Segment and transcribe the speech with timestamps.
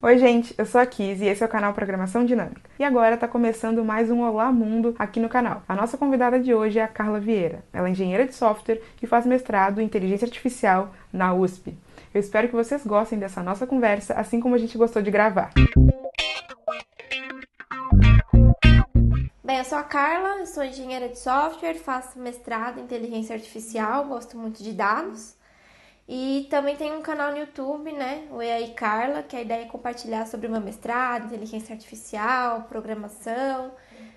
[0.00, 2.70] Oi, gente, eu sou a Kiz e esse é o canal Programação Dinâmica.
[2.78, 5.64] E agora está começando mais um Olá Mundo aqui no canal.
[5.68, 7.64] A nossa convidada de hoje é a Carla Vieira.
[7.72, 11.76] Ela é engenheira de software e faz mestrado em inteligência artificial na USP.
[12.14, 15.50] Eu espero que vocês gostem dessa nossa conversa, assim como a gente gostou de gravar.
[19.42, 24.38] Bem, eu sou a Carla, sou engenheira de software, faço mestrado em inteligência artificial, gosto
[24.38, 25.37] muito de dados.
[26.08, 28.26] E também tem um canal no YouTube, né?
[28.30, 33.72] O EAI Carla, que a ideia é compartilhar sobre o meu mestrado, inteligência artificial, programação.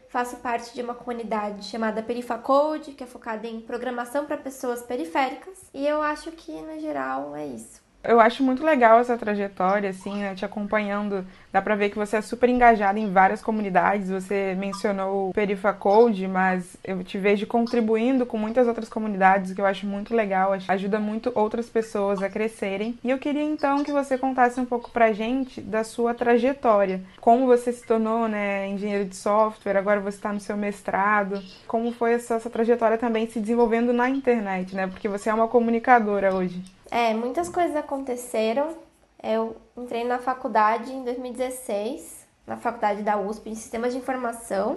[0.08, 5.70] Faço parte de uma comunidade chamada Perifacode, que é focada em programação para pessoas periféricas.
[5.74, 7.81] E eu acho que, no geral, é isso.
[8.04, 11.26] Eu acho muito legal essa trajetória, assim, né, te acompanhando.
[11.54, 14.10] Dá pra ver que você é super engajada em várias comunidades.
[14.10, 19.62] Você mencionou o Perifa Code, mas eu te vejo contribuindo com muitas outras comunidades, que
[19.62, 20.54] eu acho muito legal.
[20.68, 22.98] Ajuda muito outras pessoas a crescerem.
[23.04, 27.02] E eu queria então que você contasse um pouco pra gente da sua trajetória.
[27.20, 31.42] Como você se tornou, né, engenheiro de software, agora você está no seu mestrado.
[31.68, 34.88] Como foi essa, essa trajetória também se desenvolvendo na internet, né?
[34.88, 36.64] Porque você é uma comunicadora hoje.
[36.92, 38.76] É, muitas coisas aconteceram.
[39.24, 44.76] Eu entrei na faculdade em 2016, na faculdade da USP, em Sistemas de Informação.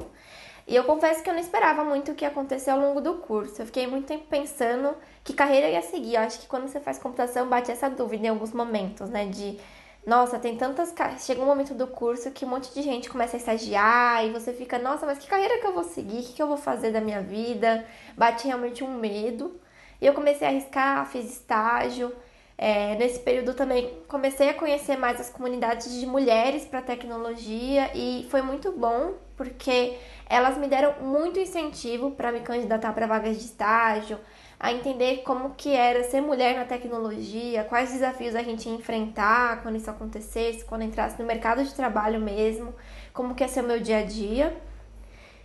[0.66, 3.14] E eu confesso que eu não esperava muito o que ia acontecer ao longo do
[3.14, 3.60] curso.
[3.60, 6.14] Eu fiquei muito tempo pensando que carreira ia seguir.
[6.14, 9.26] Eu acho que quando você faz computação bate essa dúvida em alguns momentos, né?
[9.26, 9.58] De,
[10.06, 10.94] nossa, tem tantas.
[11.18, 14.52] Chega um momento do curso que um monte de gente começa a estagiar e você
[14.52, 16.20] fica, nossa, mas que carreira que eu vou seguir?
[16.20, 17.84] O que eu vou fazer da minha vida?
[18.16, 19.60] Bate realmente um medo.
[20.00, 22.12] E eu comecei a arriscar, fiz estágio.
[22.56, 28.28] É, nesse período também comecei a conhecer mais as comunidades de mulheres para tecnologia e
[28.31, 33.45] foi muito bom porque elas me deram muito incentivo para me candidatar para vagas de
[33.45, 34.19] estágio,
[34.59, 39.62] a entender como que era ser mulher na tecnologia, quais desafios a gente ia enfrentar
[39.62, 42.72] quando isso acontecesse, quando entrasse no mercado de trabalho mesmo,
[43.12, 44.56] como que ia ser o meu dia a dia.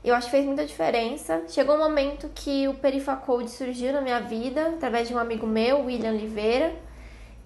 [0.10, 1.44] Eu acho que fez muita diferença.
[1.48, 5.86] Chegou um momento que o Perifacode surgiu na minha vida, através de um amigo meu,
[5.86, 6.74] William Oliveira,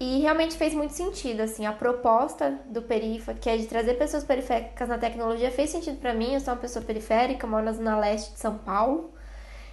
[0.00, 4.24] e realmente fez muito sentido, assim, a proposta do Perifa, que é de trazer pessoas
[4.24, 7.98] periféricas na tecnologia, fez sentido para mim, eu sou uma pessoa periférica, moro na zona
[7.98, 9.12] leste de São Paulo,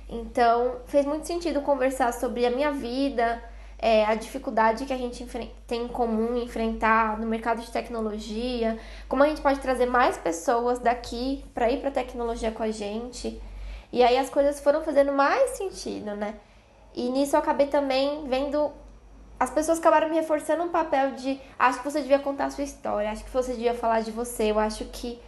[0.09, 3.41] então fez muito sentido conversar sobre a minha vida,
[3.81, 5.25] é, a dificuldade que a gente
[5.66, 8.78] tem em comum enfrentar no mercado de tecnologia,
[9.09, 13.41] como a gente pode trazer mais pessoas daqui para ir para tecnologia com a gente.
[13.91, 16.36] E aí as coisas foram fazendo mais sentido, né?
[16.94, 18.72] E nisso eu acabei também vendo.
[19.40, 22.64] As pessoas acabaram me reforçando um papel de acho que você devia contar a sua
[22.64, 25.20] história, acho que você devia falar de você, eu acho que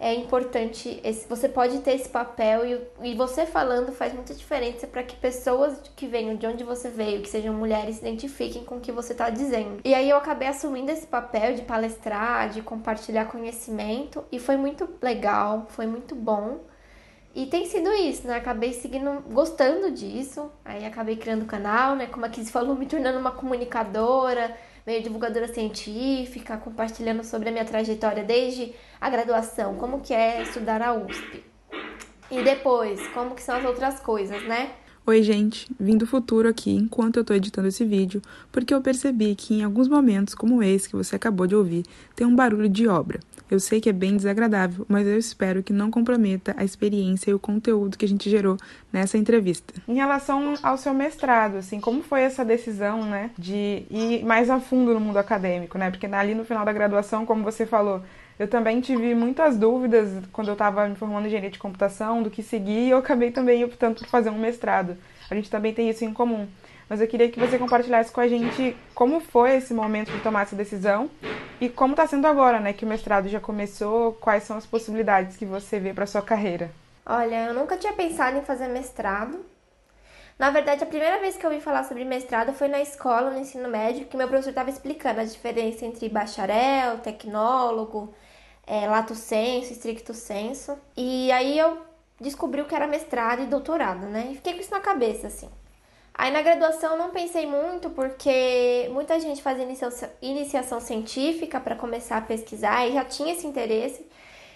[0.00, 4.86] é importante, esse, você pode ter esse papel e, e você falando faz muita diferença
[4.86, 8.76] para que pessoas que venham de onde você veio, que sejam mulheres, se identifiquem com
[8.76, 9.80] o que você está dizendo.
[9.84, 14.88] E aí eu acabei assumindo esse papel de palestrar, de compartilhar conhecimento e foi muito
[15.02, 16.60] legal, foi muito bom.
[17.34, 18.36] E tem sido isso, né?
[18.36, 20.50] Acabei seguindo, gostando disso.
[20.64, 22.06] Aí acabei criando o canal, né?
[22.06, 24.56] Como a Kiz falou, me tornando uma comunicadora,
[24.88, 30.80] meio divulgadora científica, compartilhando sobre a minha trajetória desde a graduação, como que é estudar
[30.80, 31.44] na USP.
[32.30, 34.70] E depois, como que são as outras coisas, né?
[35.08, 38.20] Oi, gente, vim do futuro aqui enquanto eu tô editando esse vídeo,
[38.52, 42.26] porque eu percebi que em alguns momentos, como esse que você acabou de ouvir, tem
[42.26, 43.18] um barulho de obra.
[43.50, 47.34] Eu sei que é bem desagradável, mas eu espero que não comprometa a experiência e
[47.34, 48.58] o conteúdo que a gente gerou
[48.92, 49.72] nessa entrevista.
[49.88, 54.60] Em relação ao seu mestrado, assim, como foi essa decisão, né, de ir mais a
[54.60, 55.90] fundo no mundo acadêmico, né?
[55.90, 58.02] Porque ali no final da graduação, como você falou,
[58.38, 62.30] eu também tive muitas dúvidas quando eu estava me formando em engenharia de computação do
[62.30, 64.96] que seguir e eu acabei também optando por fazer um mestrado.
[65.30, 66.46] A gente também tem isso em comum.
[66.88, 70.42] Mas eu queria que você compartilhasse com a gente como foi esse momento de tomar
[70.42, 71.10] essa decisão
[71.60, 72.72] e como está sendo agora, né?
[72.72, 76.70] Que o mestrado já começou, quais são as possibilidades que você vê para sua carreira?
[77.04, 79.44] Olha, eu nunca tinha pensado em fazer mestrado.
[80.38, 83.40] Na verdade, a primeira vez que eu ouvi falar sobre mestrado foi na escola, no
[83.40, 88.14] ensino médio, que meu professor estava explicando a diferença entre bacharel, tecnólogo,
[88.68, 90.78] é, lato senso, estricto senso.
[90.94, 91.78] E aí eu
[92.20, 94.28] descobri o que era mestrado e doutorado, né?
[94.30, 95.48] E fiquei com isso na cabeça, assim.
[96.14, 99.58] Aí na graduação não pensei muito, porque muita gente faz
[100.20, 104.04] iniciação científica para começar a pesquisar e já tinha esse interesse.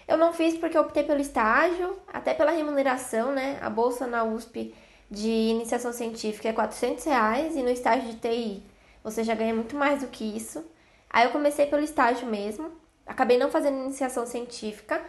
[0.06, 3.58] Eu não fiz porque eu optei pelo estágio, até pela remuneração, né?
[3.62, 4.74] A bolsa na USP
[5.10, 8.62] de iniciação científica é 400 reais e no estágio de TI
[9.04, 10.64] você já ganha muito mais do que isso.
[11.08, 15.00] Aí eu comecei pelo estágio mesmo acabei não fazendo iniciação científica.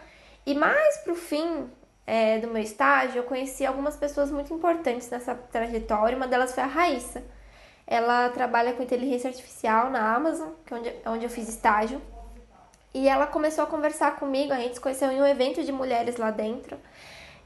[0.46, 1.70] E mais pro fim
[2.06, 6.16] é, do meu estágio, eu conheci algumas pessoas muito importantes nessa trajetória.
[6.16, 7.22] Uma delas foi a Raíssa.
[7.86, 12.00] Ela trabalha com inteligência artificial na Amazon, que é onde, onde eu fiz estágio.
[12.92, 16.16] E ela começou a conversar comigo, a gente se conheceu em um evento de mulheres
[16.16, 16.78] lá dentro.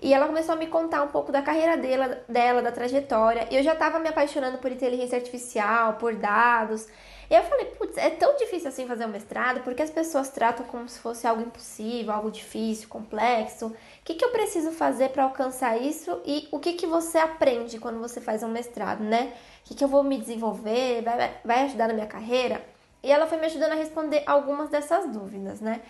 [0.00, 3.48] E ela começou a me contar um pouco da carreira dela, dela da trajetória.
[3.50, 6.86] E eu já estava me apaixonando por inteligência artificial, por dados.
[7.30, 10.64] E eu falei, putz, é tão difícil assim fazer um mestrado, porque as pessoas tratam
[10.64, 13.66] como se fosse algo impossível, algo difícil, complexo.
[13.66, 13.74] O
[14.04, 17.98] que, que eu preciso fazer para alcançar isso e o que, que você aprende quando
[17.98, 19.32] você faz um mestrado, né?
[19.64, 22.64] O que, que eu vou me desenvolver, vai, vai ajudar na minha carreira?
[23.02, 25.82] E ela foi me ajudando a responder algumas dessas dúvidas, né?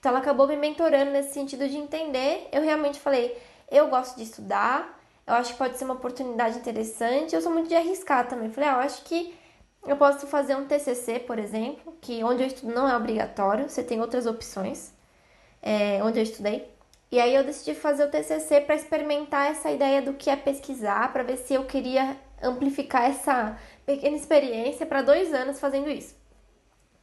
[0.00, 2.48] Então ela acabou me mentorando nesse sentido de entender.
[2.52, 3.36] Eu realmente falei,
[3.70, 7.34] eu gosto de estudar, eu acho que pode ser uma oportunidade interessante.
[7.34, 8.50] Eu sou muito de arriscar também.
[8.50, 9.36] Falei, ah, eu acho que
[9.86, 13.82] eu posso fazer um TCC, por exemplo, que onde eu estudo não é obrigatório, você
[13.82, 14.92] tem outras opções,
[15.62, 16.68] é, onde eu estudei.
[17.10, 21.12] E aí eu decidi fazer o TCC para experimentar essa ideia do que é pesquisar,
[21.12, 26.16] para ver se eu queria amplificar essa pequena experiência para dois anos fazendo isso.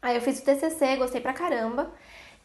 [0.01, 1.91] Aí eu fiz o TCC, gostei pra caramba.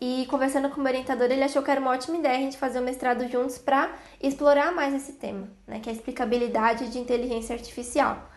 [0.01, 2.57] E conversando com o meu orientador, ele achou que era uma ótima ideia a gente
[2.57, 3.91] fazer um mestrado juntos para
[4.23, 8.31] explorar mais esse tema, né, que é a explicabilidade de inteligência artificial.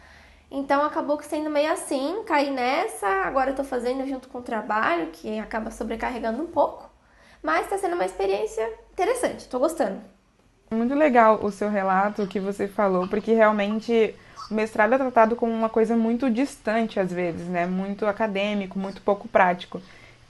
[0.50, 4.44] Então acabou que sendo meio assim, caí nessa, agora eu tô fazendo junto com o
[4.44, 6.90] trabalho, que acaba sobrecarregando um pouco,
[7.44, 10.02] mas está sendo uma experiência interessante, tô gostando.
[10.72, 14.16] Muito legal o seu relato, que você falou, porque realmente
[14.50, 17.66] o mestrado é tratado como uma coisa muito distante às vezes, né?
[17.66, 19.82] Muito acadêmico, muito pouco prático.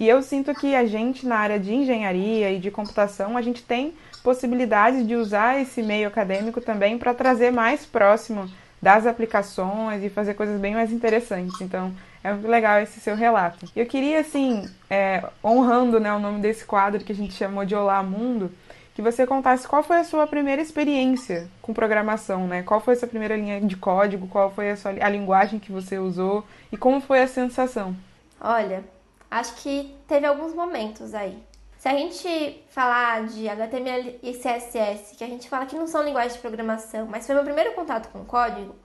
[0.01, 3.62] E eu sinto que a gente na área de engenharia e de computação, a gente
[3.62, 3.94] tem
[4.24, 8.50] possibilidades de usar esse meio acadêmico também para trazer mais próximo
[8.81, 11.62] das aplicações e fazer coisas bem mais interessantes.
[11.62, 11.94] Então,
[12.24, 13.68] é muito legal esse seu relato.
[13.75, 17.75] Eu queria, assim, é, honrando né, o nome desse quadro que a gente chamou de
[17.75, 18.51] Olá Mundo,
[18.95, 22.63] que você contasse qual foi a sua primeira experiência com programação, né?
[22.63, 25.71] Qual foi a sua primeira linha de código, qual foi a, sua, a linguagem que
[25.71, 27.95] você usou e como foi a sensação?
[28.44, 28.83] Olha,
[29.31, 31.42] acho que teve alguns momentos aí.
[31.78, 36.04] Se a gente falar de HTML e CSS, que a gente fala que não são
[36.04, 38.75] linguagens de programação, mas foi meu primeiro contato com código,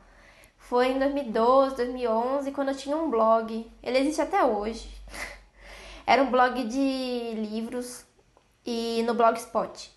[0.56, 3.70] foi em 2012, 2011, quando eu tinha um blog.
[3.82, 4.88] Ele existe até hoje.
[6.06, 8.06] Era um blog de livros
[8.64, 9.92] e no Blogspot.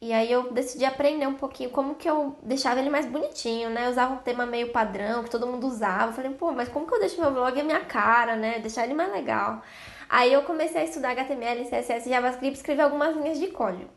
[0.00, 3.86] E aí eu decidi aprender um pouquinho como que eu deixava ele mais bonitinho, né?
[3.86, 6.10] Eu usava um tema meio padrão que todo mundo usava.
[6.10, 8.60] Eu falei, pô, mas como que eu deixo meu blog a minha cara, né?
[8.60, 9.60] Deixar ele mais legal.
[10.08, 13.90] Aí eu comecei a estudar HTML, CSS e JavaScript e escrever algumas linhas de código.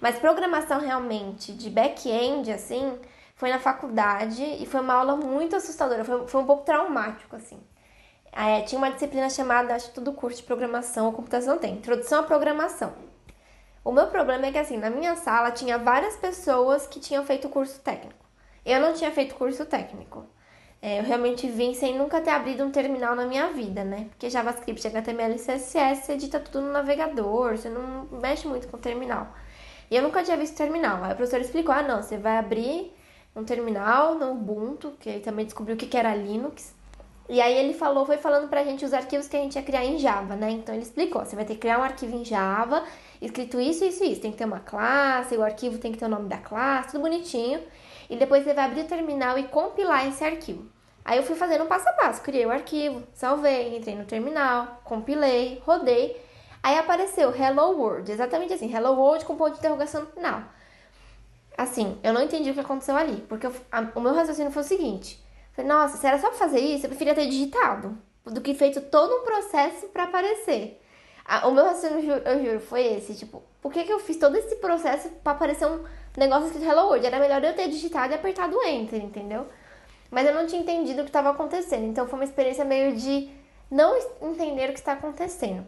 [0.00, 2.98] Mas programação realmente de back-end, assim,
[3.36, 7.58] foi na faculdade e foi uma aula muito assustadora, foi, foi um pouco traumático, assim.
[8.32, 12.20] É, tinha uma disciplina chamada, acho que todo curso de programação ou computação tem, Introdução
[12.20, 13.07] à Programação.
[13.88, 17.48] O meu problema é que, assim, na minha sala tinha várias pessoas que tinham feito
[17.48, 18.22] curso técnico.
[18.62, 20.26] Eu não tinha feito curso técnico.
[20.82, 24.08] É, eu realmente vim sem nunca ter abrido um terminal na minha vida, né?
[24.10, 28.76] Porque JavaScript, HTML e CSS, você edita tudo no navegador, você não mexe muito com
[28.76, 29.28] o terminal.
[29.90, 31.02] E eu nunca tinha visto terminal.
[31.02, 32.94] Aí o professor explicou: ah, não, você vai abrir
[33.34, 36.74] um terminal no Ubuntu, que ele também descobriu o que era Linux.
[37.26, 39.84] E aí ele falou, foi falando pra gente os arquivos que a gente ia criar
[39.86, 40.50] em Java, né?
[40.50, 42.84] Então ele explicou: você vai ter que criar um arquivo em Java,
[43.20, 44.20] escrito isso, isso isso.
[44.20, 47.02] Tem que ter uma classe, o arquivo tem que ter o nome da classe, tudo
[47.02, 47.60] bonitinho
[48.08, 50.66] e depois você vai abrir o terminal e compilar esse arquivo.
[51.04, 54.80] Aí eu fui fazendo um passo a passo, criei o arquivo, salvei, entrei no terminal,
[54.84, 56.20] compilei, rodei.
[56.62, 60.42] Aí apareceu Hello World, exatamente assim, Hello World com ponto de interrogação no final.
[61.56, 64.62] Assim, eu não entendi o que aconteceu ali, porque eu, a, o meu raciocínio foi
[64.62, 65.22] o seguinte:
[65.52, 68.80] falei, nossa, se era só pra fazer isso, eu preferia ter digitado do que feito
[68.82, 70.80] todo um processo para aparecer.
[71.44, 74.56] O meu raciocínio, eu juro, foi esse: tipo, por que, que eu fiz todo esse
[74.56, 75.84] processo para aparecer um
[76.18, 77.06] negócio escrito Hello World.
[77.06, 79.46] Era melhor eu ter digitado e apertado Enter, entendeu?
[80.10, 81.84] Mas eu não tinha entendido o que estava acontecendo.
[81.84, 83.30] Então foi uma experiência meio de
[83.70, 85.66] não entender o que está acontecendo.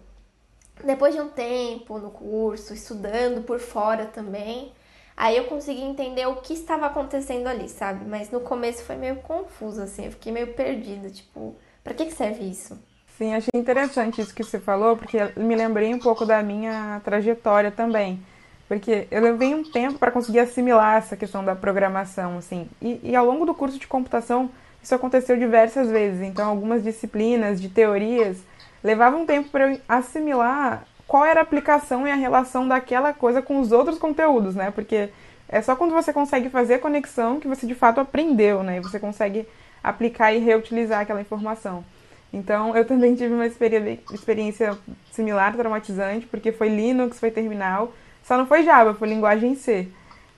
[0.85, 4.73] Depois de um tempo no curso, estudando por fora também,
[5.15, 8.07] aí eu consegui entender o que estava acontecendo ali, sabe?
[8.07, 12.15] Mas no começo foi meio confuso, assim, eu fiquei meio perdida, tipo, para que, que
[12.15, 12.79] serve isso?
[13.21, 17.71] Sim, achei interessante isso que você falou, porque me lembrei um pouco da minha trajetória
[17.71, 18.19] também.
[18.67, 22.67] Porque eu levei um tempo para conseguir assimilar essa questão da programação, assim.
[22.81, 24.49] E, e, ao longo do curso de computação,
[24.83, 26.23] isso aconteceu diversas vezes.
[26.23, 28.39] Então, algumas disciplinas de teorias
[28.83, 33.61] levavam tempo para eu assimilar qual era a aplicação e a relação daquela coisa com
[33.61, 34.71] os outros conteúdos, né?
[34.71, 35.11] Porque
[35.47, 38.79] é só quando você consegue fazer a conexão que você de fato aprendeu, né?
[38.79, 39.47] E você consegue
[39.85, 41.85] aplicar e reutilizar aquela informação.
[42.33, 44.79] Então, eu também tive uma experiência
[45.11, 47.93] similar, traumatizante, porque foi Linux, foi terminal
[48.31, 49.89] só não foi Java, foi linguagem C.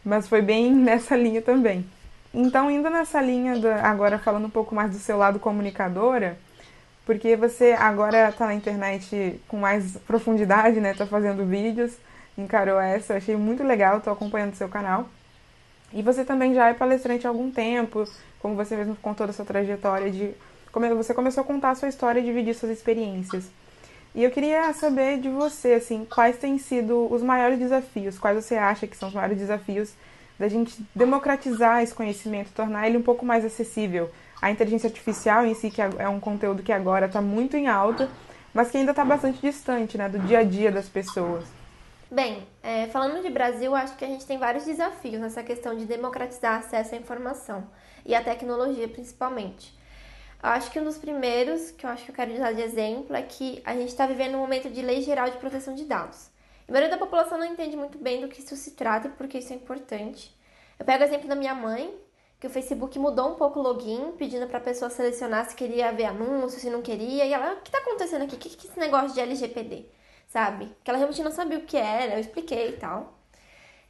[0.04, 1.84] Mas foi bem nessa linha também.
[2.32, 6.38] Então, indo nessa linha, da, agora falando um pouco mais do seu lado comunicadora,
[7.04, 10.94] porque você agora está na internet com mais profundidade, né?
[10.94, 11.92] Tá fazendo vídeos,
[12.38, 15.06] encarou essa, eu achei muito legal, estou acompanhando seu canal.
[15.92, 18.08] E você também já é palestrante há algum tempo,
[18.40, 20.32] como você mesmo contou da sua trajetória de
[20.72, 23.50] você começou a contar a sua história e dividir suas experiências.
[24.14, 28.56] E eu queria saber de você, assim, quais têm sido os maiores desafios, quais você
[28.56, 29.94] acha que são os maiores desafios
[30.38, 34.10] da gente democratizar esse conhecimento, tornar ele um pouco mais acessível.
[34.40, 38.10] A inteligência artificial em si, que é um conteúdo que agora está muito em alta,
[38.52, 41.44] mas que ainda está bastante distante, né, do dia a dia das pessoas.
[42.10, 45.86] Bem, é, falando de Brasil, acho que a gente tem vários desafios nessa questão de
[45.86, 47.64] democratizar acesso à informação
[48.04, 49.72] e à tecnologia, principalmente.
[50.42, 53.22] Acho que um dos primeiros que eu acho que eu quero usar de exemplo é
[53.22, 56.30] que a gente está vivendo um momento de lei geral de proteção de dados.
[56.68, 59.28] A maioria da população não entende muito bem do que isso se trata e por
[59.28, 60.36] que isso é importante.
[60.80, 61.94] Eu pego o exemplo da minha mãe,
[62.40, 65.92] que o Facebook mudou um pouco o login, pedindo para a pessoa selecionar se queria
[65.92, 68.34] ver anúncio, se não queria, e ela, o que está acontecendo aqui?
[68.34, 69.86] O que é esse negócio de LGPD?
[70.26, 70.74] Sabe?
[70.82, 73.16] Que ela realmente não sabia o que era, eu expliquei e tal.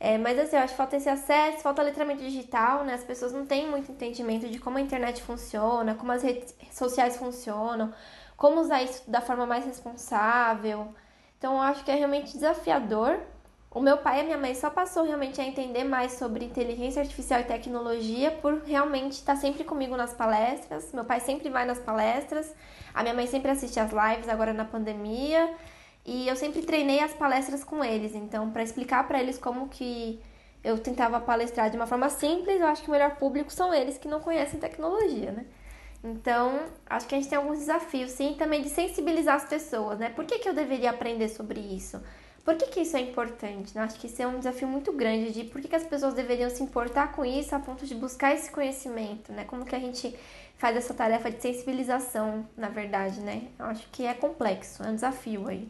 [0.04, 2.94] É, mas assim, eu acho que falta esse acesso, falta letramento digital, né?
[2.94, 7.16] As pessoas não têm muito entendimento de como a internet funciona, como as redes sociais
[7.16, 7.94] funcionam,
[8.36, 10.92] como usar isso da forma mais responsável.
[11.38, 13.20] Então, eu acho que é realmente desafiador.
[13.70, 17.00] O meu pai e a minha mãe só passou realmente a entender mais sobre inteligência
[17.00, 20.92] artificial e tecnologia por realmente estar sempre comigo nas palestras.
[20.92, 22.52] Meu pai sempre vai nas palestras,
[22.92, 25.54] a minha mãe sempre assiste as lives agora na pandemia.
[26.04, 30.20] E eu sempre treinei as palestras com eles, então para explicar para eles como que
[30.64, 33.98] eu tentava palestrar de uma forma simples, eu acho que o melhor público são eles
[33.98, 35.44] que não conhecem tecnologia, né?
[36.04, 40.10] Então, acho que a gente tem alguns desafios, sim, também de sensibilizar as pessoas, né?
[40.10, 42.00] Por que, que eu deveria aprender sobre isso?
[42.44, 43.72] Por que, que isso é importante?
[43.74, 43.82] Né?
[43.82, 46.50] Acho que isso é um desafio muito grande de por que, que as pessoas deveriam
[46.50, 49.44] se importar com isso a ponto de buscar esse conhecimento, né?
[49.44, 50.16] Como que a gente
[50.56, 53.48] faz essa tarefa de sensibilização, na verdade, né?
[53.56, 55.68] Eu acho que é complexo, é um desafio aí.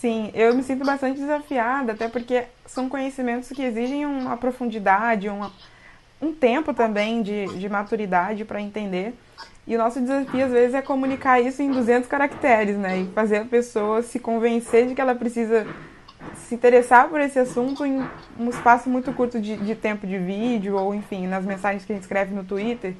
[0.00, 5.52] Sim, eu me sinto bastante desafiada, até porque são conhecimentos que exigem uma profundidade, uma,
[6.22, 9.12] um tempo também de, de maturidade para entender.
[9.66, 13.00] E o nosso desafio, às vezes, é comunicar isso em 200 caracteres, né?
[13.00, 15.66] E fazer a pessoa se convencer de que ela precisa
[16.36, 18.00] se interessar por esse assunto em
[18.38, 21.96] um espaço muito curto de, de tempo de vídeo, ou enfim, nas mensagens que a
[21.96, 22.94] gente escreve no Twitter.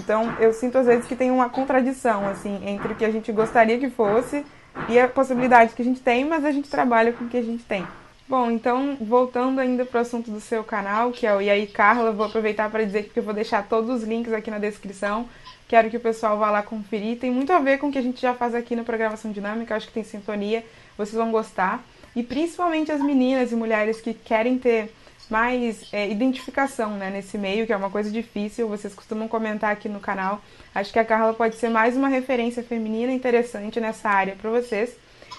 [0.00, 3.30] Então, eu sinto, às vezes, que tem uma contradição, assim, entre o que a gente
[3.32, 4.46] gostaria que fosse
[4.88, 7.42] e a possibilidade que a gente tem, mas a gente trabalha com o que a
[7.42, 7.86] gente tem.
[8.28, 11.66] Bom, então, voltando ainda para o assunto do seu canal, que é o E aí
[11.66, 15.26] Carla, vou aproveitar para dizer que eu vou deixar todos os links aqui na descrição.
[15.66, 17.18] Quero que o pessoal vá lá conferir.
[17.18, 19.74] Tem muito a ver com o que a gente já faz aqui na Programação Dinâmica,
[19.74, 20.62] acho que tem sintonia,
[20.96, 21.82] vocês vão gostar.
[22.14, 24.92] E principalmente as meninas e mulheres que querem ter
[25.30, 29.88] mais é, identificação né, nesse meio, que é uma coisa difícil, vocês costumam comentar aqui
[29.88, 30.40] no canal.
[30.74, 34.96] Acho que a Carla pode ser mais uma referência feminina interessante nessa área para vocês.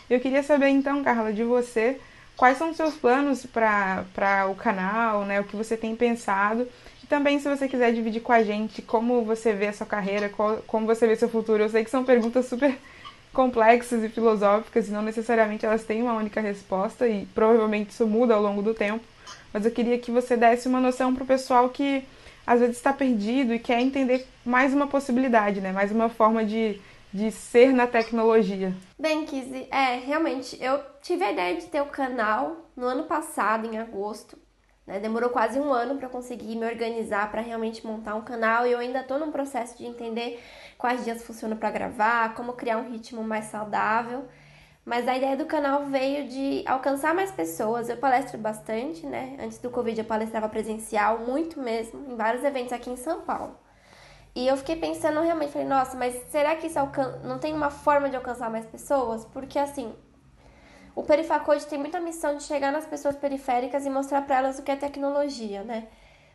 [0.10, 2.00] Eu queria saber então, Carla, de você,
[2.36, 6.68] quais são os seus planos para o canal, né, o que você tem pensado.
[7.04, 10.30] E também, se você quiser dividir com a gente como você vê a sua carreira,
[10.30, 11.64] qual, como você vê seu futuro.
[11.64, 12.78] Eu sei que são perguntas super
[13.34, 18.34] complexas e filosóficas e não necessariamente elas têm uma única resposta e provavelmente isso muda
[18.34, 19.04] ao longo do tempo
[19.54, 22.04] mas eu queria que você desse uma noção para o pessoal que
[22.46, 25.72] às vezes está perdido e quer entender mais uma possibilidade, né?
[25.72, 26.82] Mais uma forma de,
[27.14, 28.74] de ser na tecnologia.
[28.98, 33.68] Bem, Kizzy, é, realmente, eu tive a ideia de ter o canal no ano passado,
[33.68, 34.38] em agosto.
[34.90, 35.00] Né?
[35.00, 38.80] Demorou quase um ano para conseguir me organizar para realmente montar um canal e eu
[38.80, 40.44] ainda estou num processo de entender
[40.80, 44.26] quais dias funcionam para gravar, como criar um ritmo mais saudável.
[44.86, 47.90] Mas a ideia do canal veio de alcançar mais pessoas.
[47.90, 49.38] Eu palestro bastante, né?
[49.40, 53.56] Antes do Covid eu palestrava presencial, muito mesmo, em vários eventos aqui em São Paulo.
[54.36, 57.20] E eu fiquei pensando realmente, falei, nossa, mas será que isso alcan...
[57.24, 59.26] não tem uma forma de alcançar mais pessoas?
[59.26, 59.94] Porque assim,
[60.96, 64.64] o Perifacode tem muita missão de chegar nas pessoas periféricas e mostrar para elas o
[64.64, 65.88] que é tecnologia, né?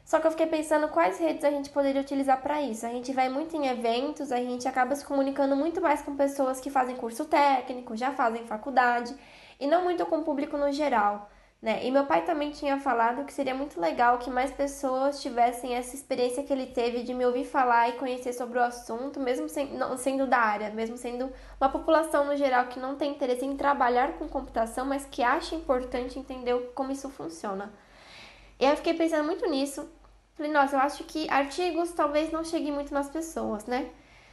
[0.05, 2.85] Só que eu fiquei pensando quais redes a gente poderia utilizar para isso.
[2.85, 6.61] A gente vai muito em eventos, a gente acaba se comunicando muito mais com pessoas
[6.61, 9.15] que fazem curso técnico, já fazem faculdade,
[9.59, 11.31] e não muito com o público no geral.
[11.65, 11.87] Né?
[11.87, 15.95] E meu pai também tinha falado que seria muito legal que mais pessoas tivessem essa
[15.97, 19.73] experiência que ele teve de me ouvir falar e conhecer sobre o assunto, mesmo sem,
[19.73, 23.57] não, sendo da área, mesmo sendo uma população no geral que não tem interesse em
[23.57, 27.73] trabalhar com computação, mas que acha importante entender como isso funciona.
[28.65, 29.87] E aí eu fiquei pensando muito nisso.
[30.35, 33.91] Falei, nossa, eu acho que artigos talvez não cheguem muito nas pessoas, né?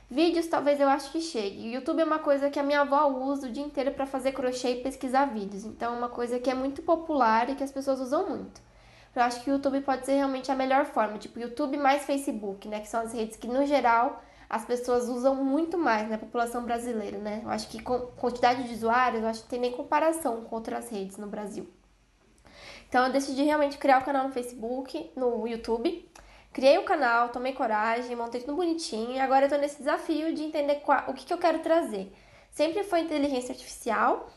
[0.10, 1.68] Vídeos talvez eu acho que chegue.
[1.68, 4.32] O YouTube é uma coisa que a minha avó usa o dia inteiro para fazer
[4.32, 5.66] crochê e pesquisar vídeos.
[5.66, 8.62] Então é uma coisa que é muito popular e que as pessoas usam muito.
[9.14, 12.70] Eu acho que o YouTube pode ser realmente a melhor forma, tipo YouTube mais Facebook,
[12.70, 12.80] né?
[12.80, 16.16] Que são as redes que no geral as pessoas usam muito mais, né?
[16.16, 17.42] A população brasileira, né?
[17.44, 20.90] Eu acho que com quantidade de usuários, eu acho que tem nem comparação com outras
[20.90, 21.68] redes no Brasil.
[22.92, 26.06] Então eu decidi realmente criar o canal no Facebook, no YouTube.
[26.52, 30.44] Criei o canal, tomei coragem, montei tudo bonitinho e agora eu tô nesse desafio de
[30.44, 32.14] entender o que, que eu quero trazer.
[32.50, 34.30] Sempre foi inteligência artificial,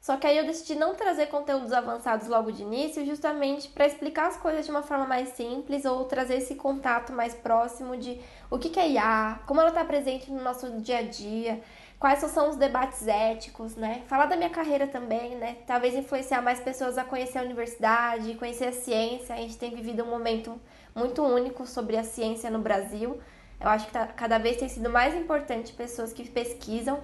[0.00, 4.26] só que aí eu decidi não trazer conteúdos avançados logo de início, justamente para explicar
[4.26, 8.58] as coisas de uma forma mais simples ou trazer esse contato mais próximo de o
[8.58, 11.62] que é IA, como ela está presente no nosso dia a dia,
[12.00, 14.02] quais são os debates éticos, né?
[14.08, 15.58] Falar da minha carreira também, né?
[15.66, 19.36] Talvez influenciar mais pessoas a conhecer a universidade, conhecer a ciência.
[19.36, 20.60] A gente tem vivido um momento
[20.92, 23.20] muito único sobre a ciência no Brasil.
[23.60, 27.00] Eu acho que tá, cada vez tem sido mais importante pessoas que pesquisam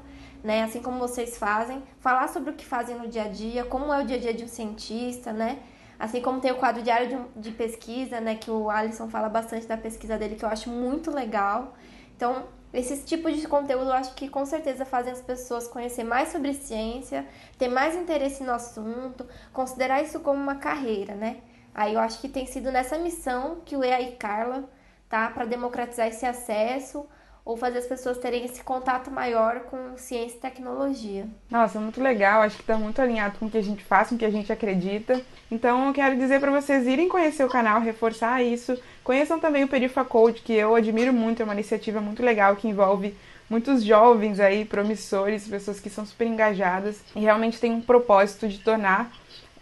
[0.47, 0.63] né?
[0.63, 4.03] Assim como vocês fazem, falar sobre o que fazem no dia a dia, como é
[4.03, 5.59] o dia a dia de um cientista, né?
[5.99, 8.37] Assim como tem o quadro diário de, de pesquisa, né?
[8.37, 11.75] Que o Alisson fala bastante da pesquisa dele, que eu acho muito legal.
[12.15, 16.31] Então, esses tipos de conteúdo eu acho que com certeza fazem as pessoas conhecer mais
[16.31, 17.27] sobre ciência,
[17.59, 21.39] ter mais interesse no assunto, considerar isso como uma carreira, né?
[21.75, 24.65] Aí eu acho que tem sido nessa missão que o EA e Carla
[25.09, 27.07] tá para democratizar esse acesso,
[27.47, 31.29] ou fazer as pessoas terem esse contato maior com ciência e tecnologia.
[31.49, 34.17] Nossa, muito legal, acho que está muito alinhado com o que a gente faz, com
[34.17, 35.23] o que a gente acredita.
[35.49, 38.77] Então eu quero dizer para vocês irem conhecer o canal, reforçar isso.
[39.05, 42.67] Conheçam também o Perifa Code, que eu admiro muito, é uma iniciativa muito legal que
[42.67, 43.17] envolve
[43.49, 48.59] muitos jovens aí, promissores, pessoas que são super engajadas e realmente tem um propósito de
[48.59, 49.13] tornar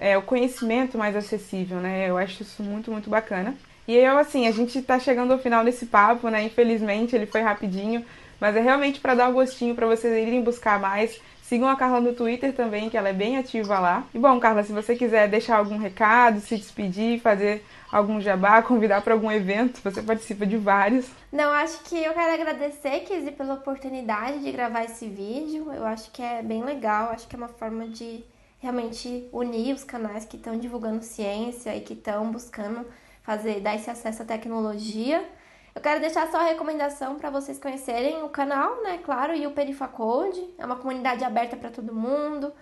[0.00, 2.08] é, o conhecimento mais acessível, né?
[2.08, 3.54] Eu acho isso muito, muito bacana.
[3.86, 6.42] E eu, assim, a gente tá chegando ao final desse papo, né?
[6.42, 8.04] Infelizmente ele foi rapidinho,
[8.40, 11.20] mas é realmente para dar um gostinho para vocês irem buscar mais.
[11.42, 14.04] Sigam a Carla no Twitter também, que ela é bem ativa lá.
[14.14, 17.62] E bom, Carla, se você quiser deixar algum recado, se despedir, fazer
[17.92, 21.06] algum jabá, convidar para algum evento, você participa de vários.
[21.30, 25.70] Não, acho que eu quero agradecer, Kizzy, pela oportunidade de gravar esse vídeo.
[25.70, 28.24] Eu acho que é bem legal, acho que é uma forma de
[28.58, 32.86] realmente unir os canais que estão divulgando ciência e que estão buscando
[33.24, 35.28] fazer, dar esse acesso à tecnologia.
[35.74, 38.98] Eu quero deixar só a recomendação para vocês conhecerem o canal, né?
[38.98, 40.54] Claro, e o Perifacode.
[40.56, 42.52] É uma comunidade aberta para todo mundo.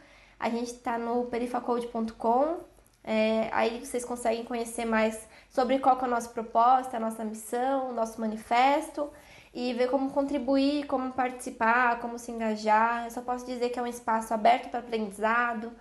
[0.40, 2.60] A gente está no perifacode.com.
[3.04, 7.90] É, aí vocês conseguem conhecer mais sobre qual é a nossa proposta, a nossa missão,
[7.90, 9.10] o nosso manifesto
[9.52, 13.04] e ver como contribuir, como participar, como se engajar.
[13.04, 15.72] Eu só posso dizer que é um espaço aberto para aprendizado,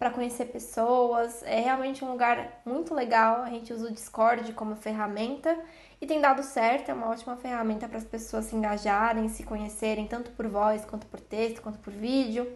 [0.00, 1.42] para conhecer pessoas.
[1.42, 3.42] É realmente um lugar muito legal.
[3.42, 5.54] A gente usa o Discord como ferramenta
[6.00, 6.90] e tem dado certo.
[6.90, 11.06] É uma ótima ferramenta para as pessoas se engajarem, se conhecerem, tanto por voz, quanto
[11.06, 12.50] por texto, quanto por vídeo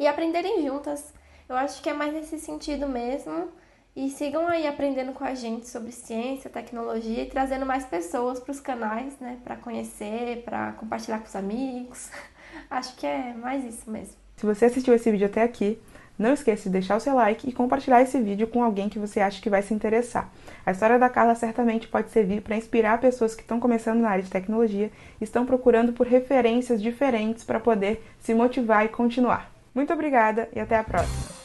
[0.00, 1.12] e aprenderem juntas.
[1.46, 3.52] Eu acho que é mais nesse sentido mesmo.
[3.94, 8.50] E sigam aí aprendendo com a gente sobre ciência, tecnologia e trazendo mais pessoas para
[8.50, 9.38] os canais, né?
[9.44, 12.10] Para conhecer, para compartilhar com os amigos.
[12.70, 14.16] Acho que é mais isso mesmo.
[14.36, 15.78] Se você assistiu esse vídeo até aqui,
[16.18, 19.20] não esqueça de deixar o seu like e compartilhar esse vídeo com alguém que você
[19.20, 20.30] acha que vai se interessar.
[20.64, 24.22] A história da Carla certamente pode servir para inspirar pessoas que estão começando na área
[24.22, 29.50] de tecnologia e estão procurando por referências diferentes para poder se motivar e continuar.
[29.74, 31.43] Muito obrigada e até a próxima!